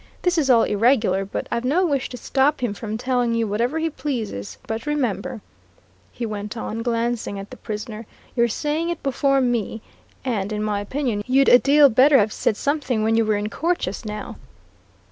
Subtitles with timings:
[0.23, 3.77] This is all irregular, but I've no wish to stop him from telling you whatever
[3.77, 4.57] he pleases.
[4.65, 5.41] But remember,"
[6.11, 9.83] he went on, glancing at the prisoner, "you're saying it before me
[10.25, 13.51] and in my opinion, you'd a deal better have said something when you were in
[13.51, 14.37] court just now."